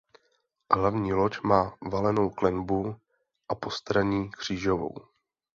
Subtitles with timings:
[0.71, 2.95] Hlavní loď má valenou klenbu
[3.49, 4.95] a postranní křížovou.